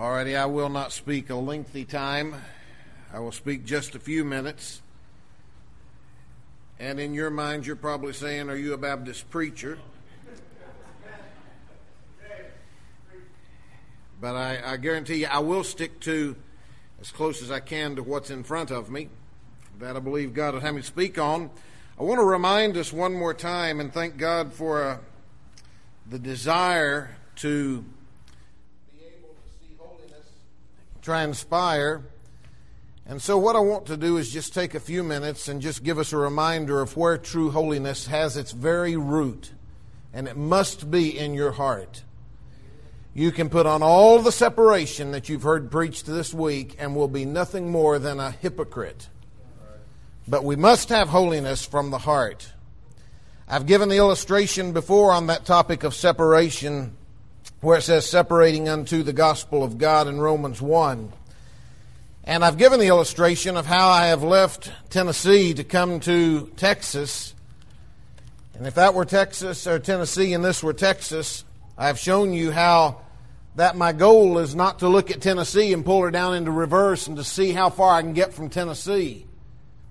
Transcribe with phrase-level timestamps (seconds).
[0.00, 2.34] Alrighty, I will not speak a lengthy time.
[3.12, 4.80] I will speak just a few minutes.
[6.78, 9.78] And in your mind, you're probably saying, Are you a Baptist preacher?
[14.18, 16.34] But I, I guarantee you, I will stick to
[17.02, 19.10] as close as I can to what's in front of me
[19.80, 21.50] that I believe God will have me speak on.
[21.98, 24.98] I want to remind us one more time and thank God for uh,
[26.08, 27.84] the desire to
[31.02, 32.02] transpire.
[33.06, 35.82] And so, what I want to do is just take a few minutes and just
[35.82, 39.52] give us a reminder of where true holiness has its very root,
[40.12, 42.04] and it must be in your heart.
[43.12, 47.08] You can put on all the separation that you've heard preached this week and will
[47.08, 49.08] be nothing more than a hypocrite.
[50.28, 52.52] But we must have holiness from the heart.
[53.48, 56.96] I've given the illustration before on that topic of separation
[57.60, 61.12] where it says separating unto the gospel of God in Romans 1.
[62.24, 67.34] And I've given the illustration of how I have left Tennessee to come to Texas.
[68.54, 71.44] And if that were Texas or Tennessee and this were Texas,
[71.76, 73.02] I've shown you how
[73.56, 77.08] that my goal is not to look at Tennessee and pull her down into reverse
[77.08, 79.26] and to see how far I can get from Tennessee.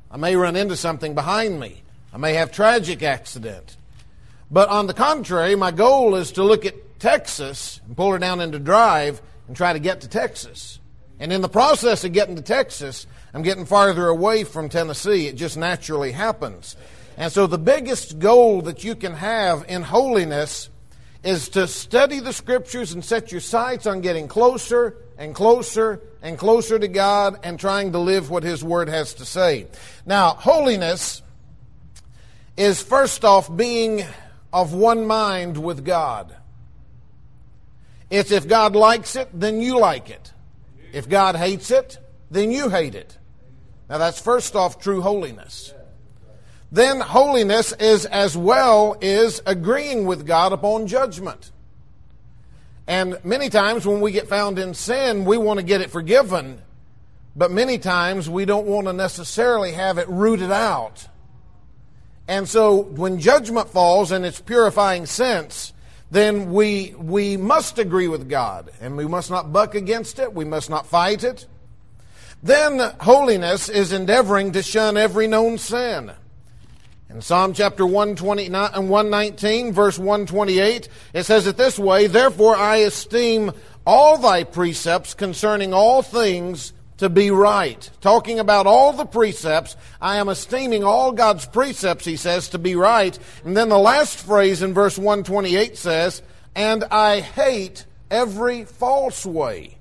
[0.09, 1.83] I may run into something behind me.
[2.11, 3.78] I may have tragic accident.
[4.50, 8.42] But on the contrary, my goal is to look at Texas and pull her down
[8.42, 10.80] into drive and try to get to Texas.
[11.19, 15.27] And in the process of getting to Texas, I'm getting farther away from Tennessee.
[15.27, 16.75] It just naturally happens.
[17.17, 20.70] And so the biggest goal that you can have in holiness
[21.23, 26.38] is to study the scriptures and set your sights on getting closer and closer and
[26.38, 29.67] closer to God and trying to live what His Word has to say.
[30.05, 31.22] Now, holiness
[32.55, 34.05] is first off being
[34.53, 36.36] of one mind with God.
[38.09, 40.33] It's if God likes it, then you like it.
[40.93, 41.97] If God hates it,
[42.31, 43.17] then you hate it.
[43.89, 45.73] Now that's first off true holiness.
[46.71, 51.52] Then holiness is as well is agreeing with God upon judgment.
[52.87, 56.61] And many times when we get found in sin, we want to get it forgiven.
[57.36, 61.08] But many times we don't want to necessarily have it rooted out.
[62.27, 65.73] And so when judgment falls in its purifying sense,
[66.11, 70.33] then we, we must agree with God and we must not buck against it.
[70.33, 71.45] We must not fight it.
[72.42, 76.11] Then holiness is endeavoring to shun every known sin.
[77.09, 82.55] In Psalm chapter 129 and uh, 119, verse 128, it says it this way, Therefore
[82.55, 83.52] I esteem
[83.86, 87.89] all thy precepts concerning all things to be right.
[88.02, 92.76] Talking about all the precepts, I am esteeming all God's precepts, he says, to be
[92.76, 93.17] right.
[93.43, 96.21] And then the last phrase in verse 128 says,
[96.55, 99.79] And I hate every false way.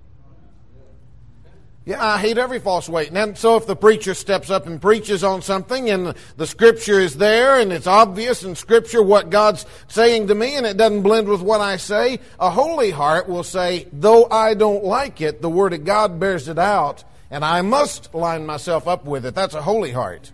[1.88, 3.10] Yeah, I hate every false weight.
[3.12, 7.16] And so if the preacher steps up and preaches on something and the scripture is
[7.16, 11.28] there and it's obvious in scripture what God's saying to me and it doesn't blend
[11.28, 15.48] with what I say, a holy heart will say, though I don't like it, the
[15.48, 19.34] word of God bears it out and I must line myself up with it.
[19.34, 20.30] That's a holy heart.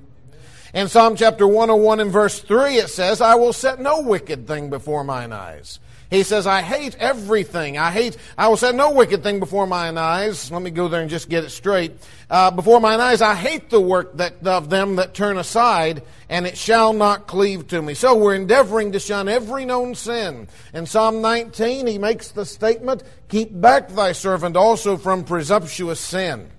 [0.74, 4.70] In Psalm chapter 101 and verse 3 it says, I will set no wicked thing
[4.70, 5.78] before mine eyes.
[6.10, 7.78] He says, I hate everything.
[7.78, 10.50] I hate, I will set no wicked thing before mine eyes.
[10.50, 11.92] Let me go there and just get it straight.
[12.28, 16.44] Uh, before mine eyes, I hate the work that, of them that turn aside, and
[16.44, 17.94] it shall not cleave to me.
[17.94, 20.48] So we're endeavoring to shun every known sin.
[20.72, 26.50] In Psalm 19, he makes the statement, Keep back thy servant also from presumptuous sin.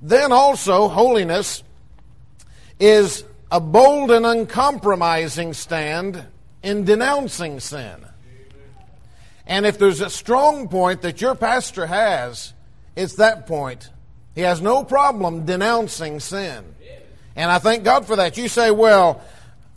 [0.00, 1.64] Then also, holiness
[2.78, 6.24] is a bold and uncompromising stand
[6.64, 8.04] in denouncing sin.
[9.46, 12.52] And if there's a strong point that your pastor has,
[12.96, 13.90] it's that point.
[14.34, 16.64] He has no problem denouncing sin.
[17.36, 18.36] And I thank God for that.
[18.36, 19.22] You say, well,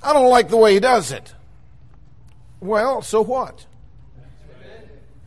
[0.01, 1.35] I don't like the way he does it.
[2.59, 3.63] Well, so what?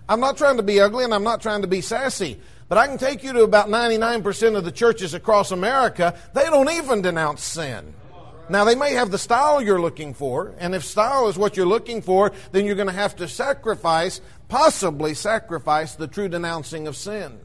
[0.08, 2.88] I'm not trying to be ugly and I'm not trying to be sassy, but I
[2.88, 6.18] can take you to about 99% of the churches across America.
[6.34, 7.94] They don't even denounce sin.
[8.50, 11.66] Now, they may have the style you're looking for, and if style is what you're
[11.66, 16.96] looking for, then you're going to have to sacrifice, possibly sacrifice, the true denouncing of
[16.96, 17.38] sin.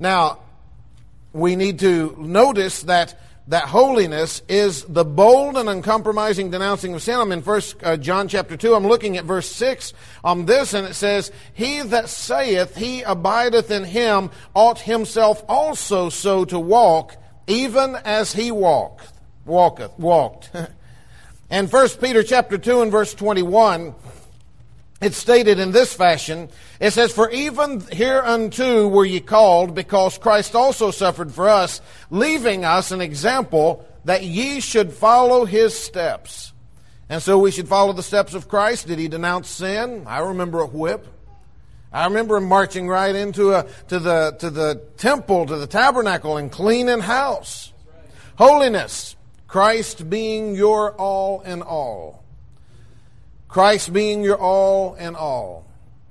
[0.00, 0.40] Now,
[1.32, 3.16] we need to notice that
[3.46, 7.20] that holiness is the bold and uncompromising denouncing of sin.
[7.20, 8.74] I'm in First uh, John chapter two.
[8.74, 9.92] I'm looking at verse six
[10.24, 16.08] on this, and it says, "He that saith he abideth in him ought himself also
[16.08, 17.16] so to walk,
[17.46, 19.11] even as he walked."
[19.44, 20.50] Walketh, walked.
[21.50, 23.94] and First Peter chapter 2 and verse 21,
[25.00, 26.48] it's stated in this fashion.
[26.78, 31.80] It says, For even hereunto were ye called, because Christ also suffered for us,
[32.10, 36.52] leaving us an example that ye should follow his steps.
[37.08, 38.86] And so we should follow the steps of Christ.
[38.86, 40.04] Did he denounce sin?
[40.06, 41.06] I remember a whip.
[41.92, 46.38] I remember him marching right into a, to the, to the temple, to the tabernacle,
[46.38, 47.72] and cleaning house.
[48.36, 49.14] Holiness.
[49.52, 52.24] Christ being your all in all.
[53.48, 55.66] Christ being your all and all.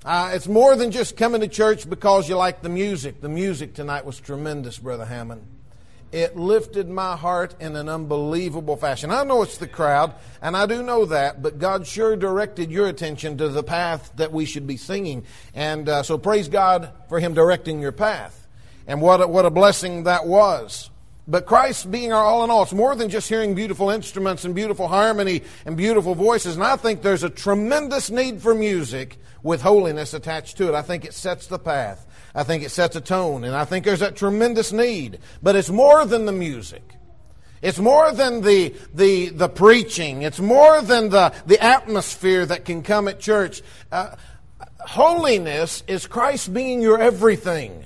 [0.05, 3.19] Uh, it's more than just coming to church because you like the music.
[3.19, 5.41] The music tonight was tremendous, Brother Hammond.
[6.11, 9.09] It lifted my heart in an unbelievable fashion.
[9.09, 12.89] I know it's the crowd, and I do know that, but God sure directed your
[12.89, 15.25] attention to the path that we should be singing.
[15.55, 18.47] And uh, so praise God for Him directing your path.
[18.85, 20.90] And what a, what a blessing that was.
[21.27, 24.55] But Christ being our all in all, it's more than just hearing beautiful instruments and
[24.55, 26.55] beautiful harmony and beautiful voices.
[26.55, 30.75] And I think there's a tremendous need for music with holiness attached to it.
[30.75, 32.07] I think it sets the path.
[32.33, 33.43] I think it sets a tone.
[33.43, 35.19] And I think there's that tremendous need.
[35.43, 36.83] But it's more than the music.
[37.61, 40.23] It's more than the, the, the preaching.
[40.23, 43.61] It's more than the, the atmosphere that can come at church.
[43.91, 44.15] Uh,
[44.79, 47.85] holiness is Christ being your everything.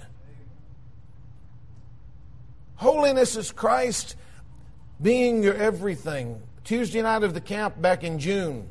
[2.75, 4.16] Holiness is Christ
[5.01, 6.42] being your everything.
[6.63, 8.69] Tuesday night of the camp back in June.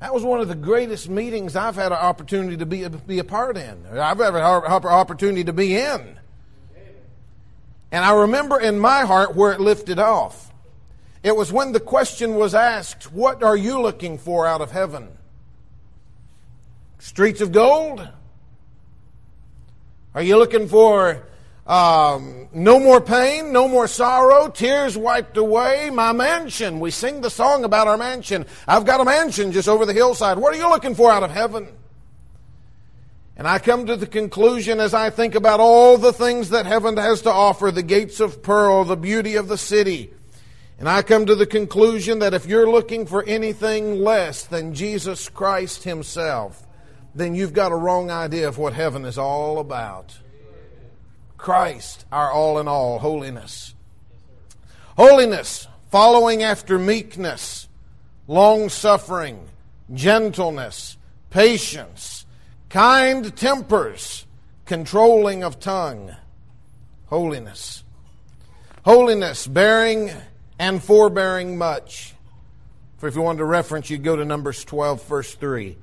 [0.00, 3.24] That was one of the greatest meetings I've had an opportunity to be, be a
[3.24, 3.84] part in.
[3.86, 6.18] I've ever had an opportunity to be in.
[7.90, 10.52] And I remember in my heart where it lifted off.
[11.22, 15.08] It was when the question was asked, What are you looking for out of heaven?
[16.98, 18.06] Streets of gold?
[20.14, 21.26] Are you looking for
[21.68, 26.80] um, no more pain, no more sorrow, tears wiped away, my mansion.
[26.80, 28.46] We sing the song about our mansion.
[28.66, 30.38] I've got a mansion just over the hillside.
[30.38, 31.68] What are you looking for out of heaven?
[33.36, 36.96] And I come to the conclusion as I think about all the things that heaven
[36.96, 40.10] has to offer the gates of pearl, the beauty of the city.
[40.78, 45.28] And I come to the conclusion that if you're looking for anything less than Jesus
[45.28, 46.66] Christ Himself,
[47.14, 50.16] then you've got a wrong idea of what heaven is all about.
[51.38, 53.74] Christ, our all in all, holiness.
[54.96, 57.68] Holiness, following after meekness,
[58.26, 59.48] long suffering,
[59.94, 60.98] gentleness,
[61.30, 62.26] patience,
[62.68, 64.26] kind tempers,
[64.66, 66.14] controlling of tongue.
[67.06, 67.84] Holiness.
[68.84, 70.10] Holiness, bearing
[70.58, 72.14] and forbearing much.
[72.98, 75.76] For if you wanted to reference, you'd go to Numbers 12, verse 3.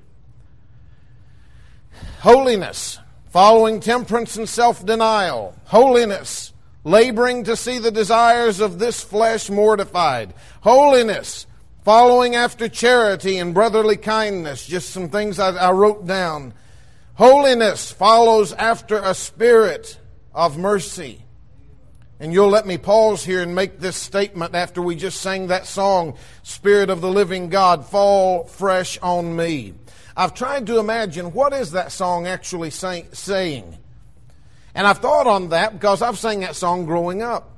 [2.19, 2.99] Holiness,
[3.35, 6.53] following temperance and self denial, holiness,
[6.85, 11.45] laboring to see the desires of this flesh mortified, holiness,
[11.83, 16.53] following after charity and brotherly kindness, just some things I, I wrote down.
[17.15, 19.99] Holiness follows after a spirit
[20.33, 21.21] of mercy.
[22.21, 25.65] And you'll let me pause here and make this statement after we just sang that
[25.65, 29.73] song, Spirit of the Living God, fall fresh on me.
[30.17, 33.77] I've tried to imagine what is that song actually say, saying.
[34.73, 37.51] And I've thought on that because I've sang that song growing up.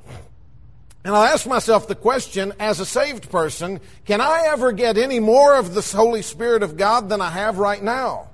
[1.04, 5.19] And I ask myself the question, as a saved person, can I ever get any
[5.19, 8.30] more of the Holy Spirit of God than I have right now?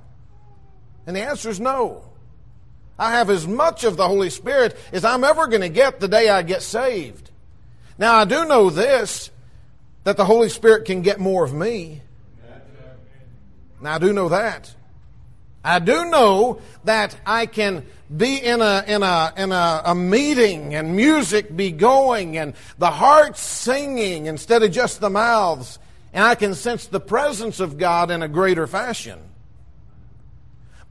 [1.06, 2.04] And the answer is no.
[2.98, 6.08] I have as much of the Holy Spirit as I'm ever going to get the
[6.08, 7.30] day I get saved.
[7.98, 9.30] Now, I do know this,
[10.04, 12.02] that the Holy Spirit can get more of me.
[13.84, 14.74] Now, I do know that.
[15.64, 17.86] I do know that I can
[18.16, 22.92] be in a, in a, in a, a, meeting and music be going and the
[22.92, 25.80] heart singing instead of just the mouths.
[26.14, 29.20] And I can sense the presence of God in a greater fashion.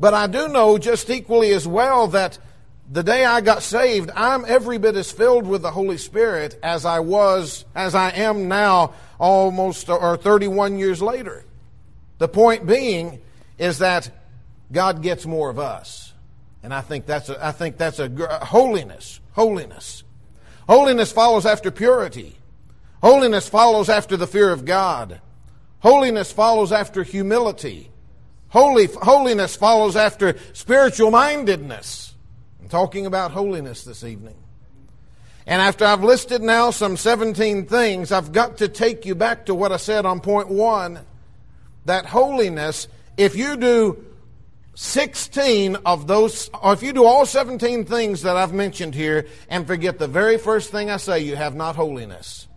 [0.00, 2.38] But I do know just equally as well that
[2.90, 6.84] the day I got saved, I'm every bit as filled with the Holy Spirit as
[6.84, 11.44] I was, as I am now almost or 31 years later.
[12.22, 13.20] The point being
[13.58, 14.08] is that
[14.70, 16.12] God gets more of us.
[16.62, 18.08] And I think that's a, I think that's a
[18.44, 20.04] holiness, holiness.
[20.68, 22.36] Holiness follows after purity.
[23.02, 25.20] Holiness follows after the fear of God.
[25.80, 27.90] Holiness follows after humility.
[28.50, 32.14] Holy, holiness follows after spiritual mindedness.
[32.60, 34.36] I'm talking about holiness this evening.
[35.44, 39.56] And after I've listed now some 17 things, I've got to take you back to
[39.56, 41.00] what I said on point one
[41.84, 44.04] that holiness, if you do
[44.74, 49.66] 16 of those, or if you do all 17 things that I've mentioned here and
[49.66, 52.48] forget the very first thing I say, you have not holiness.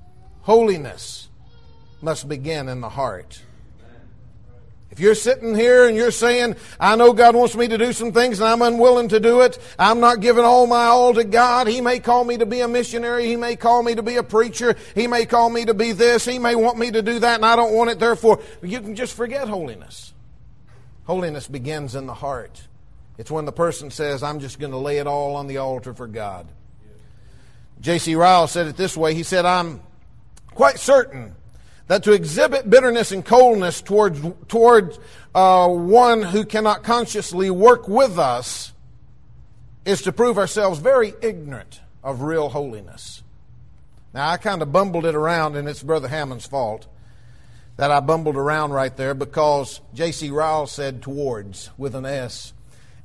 [0.42, 1.30] Holiness
[2.02, 3.42] must begin in the heart.
[4.96, 8.14] If you're sitting here and you're saying, I know God wants me to do some
[8.14, 11.68] things and I'm unwilling to do it, I'm not giving all my all to God.
[11.68, 13.26] He may call me to be a missionary.
[13.26, 14.78] He may call me to be a preacher.
[14.96, 16.24] He may call me to be this.
[16.24, 18.00] He may want me to do that and I don't want it.
[18.00, 20.14] Therefore, you can just forget holiness.
[21.04, 22.66] Holiness begins in the heart.
[23.18, 25.94] It's when the person says, I'm just going to lay it all on the altar
[25.94, 26.48] for God.
[27.82, 28.16] J.C.
[28.16, 29.14] Ryle said it this way.
[29.14, 29.82] He said, I'm
[30.52, 31.36] quite certain
[31.88, 35.00] that to exhibit bitterness and coldness towards, towards
[35.34, 38.74] uh, one who cannot consciously work with us
[39.86, 43.24] is to prove ourselves very ignorant of real holiness.
[44.14, 46.88] Now, I kind of bumbled it around, and it's Brother Hammond's fault
[47.78, 50.32] that I bumbled around right there because J.C.
[50.32, 52.54] Ryle said towards with an S.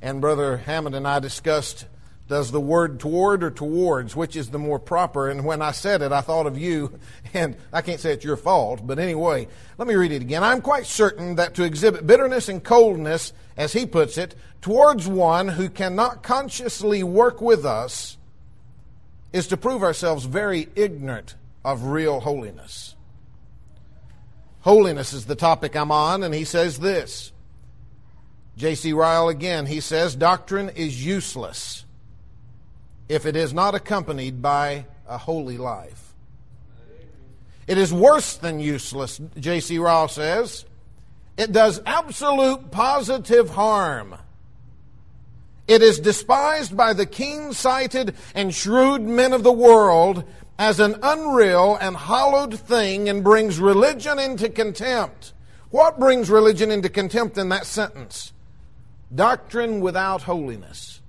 [0.01, 1.87] And Brother Hammond and I discussed
[2.31, 5.29] does the word toward or towards, which is the more proper?
[5.29, 6.97] And when I said it, I thought of you,
[7.35, 10.45] and I can't say it's your fault, but anyway, let me read it again.
[10.45, 15.49] I'm quite certain that to exhibit bitterness and coldness, as he puts it, towards one
[15.49, 18.17] who cannot consciously work with us
[19.33, 21.35] is to prove ourselves very ignorant
[21.65, 22.95] of real holiness.
[24.61, 27.33] Holiness is the topic I'm on, and he says this.
[28.57, 28.93] J.C.
[28.93, 31.87] Ryle again, he says, doctrine is useless
[33.11, 36.15] if it is not accompanied by a holy life.
[37.67, 39.79] It is worse than useless, J.C.
[39.79, 40.65] Ryle says.
[41.37, 44.15] It does absolute positive harm.
[45.67, 50.23] It is despised by the keen sighted and shrewd men of the world
[50.57, 55.33] as an unreal and hallowed thing and brings religion into contempt.
[55.71, 58.33] What brings religion into contempt in that sentence?
[59.13, 61.01] Doctrine without holiness.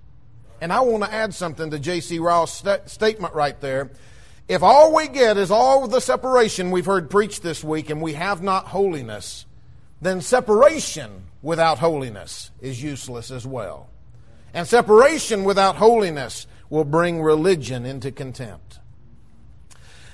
[0.62, 2.20] And I want to add something to J.C.
[2.20, 3.90] Ryle's st- statement right there.
[4.48, 8.14] If all we get is all the separation we've heard preached this week and we
[8.14, 9.48] have not holiness,
[10.02, 13.90] then separation without holiness is useless as well.
[14.54, 18.80] And separation without holiness will bring religion into contempt.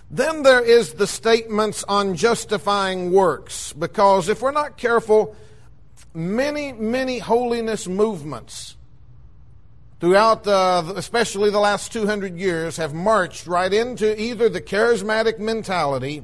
[0.10, 5.36] Then there is the statements on justifying works, because if we're not careful,
[6.14, 8.78] many, many holiness movements
[10.00, 15.40] throughout uh, the, especially the last 200 years, have marched right into either the charismatic
[15.40, 16.24] mentality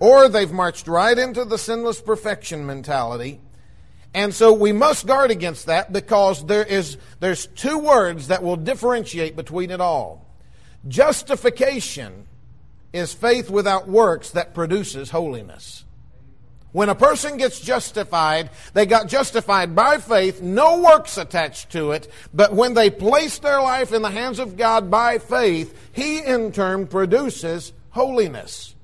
[0.00, 3.40] or they've marched right into the sinless perfection mentality.
[4.12, 8.56] And so we must guard against that because there is, there's two words that will
[8.56, 10.24] differentiate between it all.
[10.86, 12.28] Justification
[12.92, 15.83] is faith without works that produces holiness.
[16.74, 22.10] When a person gets justified, they got justified by faith, no works attached to it,
[22.34, 26.50] but when they place their life in the hands of God by faith, He in
[26.50, 28.74] turn produces holiness.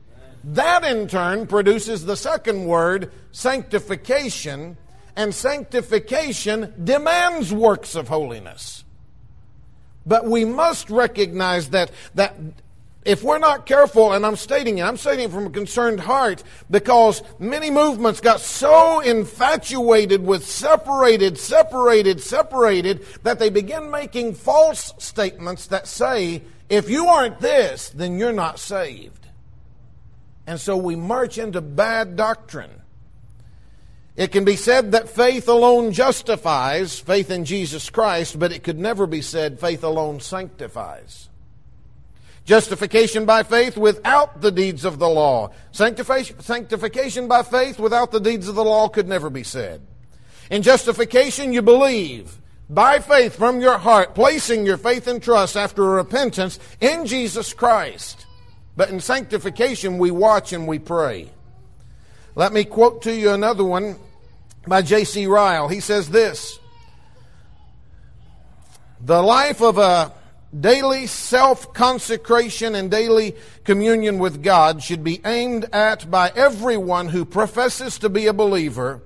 [0.44, 4.76] That in turn produces the second word, sanctification,
[5.16, 8.84] and sanctification demands works of holiness.
[10.06, 12.36] But we must recognize that, that
[13.04, 16.42] if we're not careful, and I'm stating it, I'm stating it from a concerned heart
[16.70, 24.92] because many movements got so infatuated with separated, separated, separated that they begin making false
[24.98, 29.26] statements that say, if you aren't this, then you're not saved.
[30.46, 32.82] And so we march into bad doctrine.
[34.14, 38.78] It can be said that faith alone justifies, faith in Jesus Christ, but it could
[38.78, 41.29] never be said faith alone sanctifies.
[42.50, 45.52] Justification by faith without the deeds of the law.
[45.70, 49.80] Sanctification, sanctification by faith without the deeds of the law could never be said.
[50.50, 52.38] In justification, you believe
[52.68, 58.26] by faith from your heart, placing your faith and trust after repentance in Jesus Christ.
[58.76, 61.30] But in sanctification, we watch and we pray.
[62.34, 63.94] Let me quote to you another one
[64.66, 65.28] by J.C.
[65.28, 65.68] Ryle.
[65.68, 66.58] He says this
[69.00, 70.14] The life of a
[70.58, 77.24] Daily self consecration and daily communion with God should be aimed at by everyone who
[77.24, 79.00] professes to be a believer.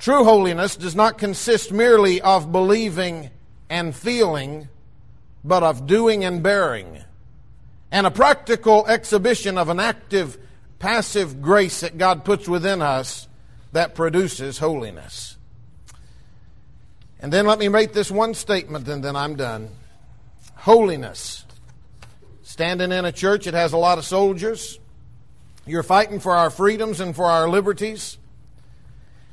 [0.00, 3.30] True holiness does not consist merely of believing
[3.70, 4.68] and feeling,
[5.44, 7.04] but of doing and bearing,
[7.92, 10.38] and a practical exhibition of an active,
[10.80, 13.28] passive grace that God puts within us
[13.70, 15.36] that produces holiness.
[17.22, 19.70] And then let me make this one statement and then I'm done.
[20.56, 21.44] Holiness.
[22.42, 24.80] Standing in a church, it has a lot of soldiers.
[25.64, 28.18] You're fighting for our freedoms and for our liberties.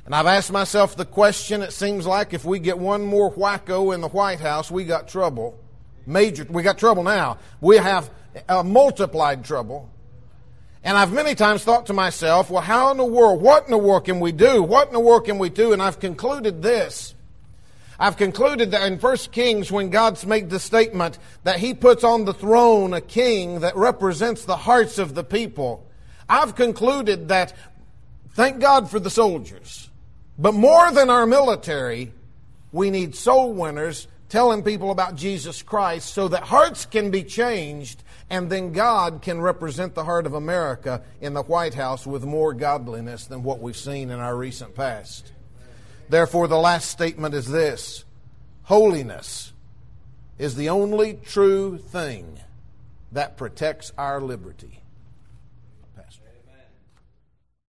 [0.06, 3.92] And I've asked myself the question it seems like if we get one more wacko
[3.92, 5.58] in the White House, we got trouble.
[6.06, 7.38] Major, we got trouble now.
[7.60, 8.08] We have
[8.48, 9.90] uh, multiplied trouble.
[10.82, 13.78] And I've many times thought to myself, well, how in the world, what in the
[13.78, 14.62] world can we do?
[14.62, 15.72] What in the world can we do?
[15.72, 17.14] And I've concluded this.
[18.00, 22.24] I've concluded that in 1 Kings, when God's made the statement that He puts on
[22.24, 25.86] the throne a king that represents the hearts of the people,
[26.26, 27.54] I've concluded that,
[28.30, 29.90] thank God for the soldiers,
[30.38, 32.14] but more than our military,
[32.72, 38.02] we need soul winners telling people about Jesus Christ so that hearts can be changed
[38.30, 42.54] and then God can represent the heart of America in the White House with more
[42.54, 45.32] godliness than what we've seen in our recent past.
[46.10, 48.04] Therefore, the last statement is this
[48.64, 49.52] Holiness
[50.38, 52.40] is the only true thing
[53.12, 54.79] that protects our liberty.